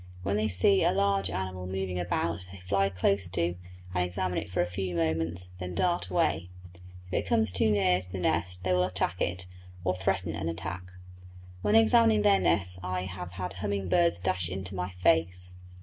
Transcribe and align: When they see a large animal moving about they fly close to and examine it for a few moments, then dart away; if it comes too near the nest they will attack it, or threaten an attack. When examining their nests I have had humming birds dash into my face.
When 0.23 0.35
they 0.35 0.47
see 0.47 0.83
a 0.83 0.91
large 0.91 1.29
animal 1.29 1.67
moving 1.67 1.99
about 1.99 2.47
they 2.51 2.57
fly 2.57 2.89
close 2.89 3.27
to 3.27 3.53
and 3.93 4.03
examine 4.03 4.39
it 4.39 4.49
for 4.49 4.61
a 4.61 4.65
few 4.65 4.95
moments, 4.95 5.49
then 5.59 5.75
dart 5.75 6.07
away; 6.09 6.49
if 7.05 7.13
it 7.13 7.27
comes 7.27 7.51
too 7.51 7.69
near 7.69 8.01
the 8.11 8.17
nest 8.19 8.63
they 8.63 8.73
will 8.73 8.83
attack 8.85 9.21
it, 9.21 9.45
or 9.83 9.95
threaten 9.95 10.33
an 10.35 10.49
attack. 10.49 10.81
When 11.61 11.75
examining 11.75 12.23
their 12.23 12.39
nests 12.39 12.79
I 12.81 13.03
have 13.03 13.33
had 13.33 13.53
humming 13.61 13.89
birds 13.89 14.19
dash 14.19 14.49
into 14.49 14.73
my 14.73 14.89
face. 14.89 15.57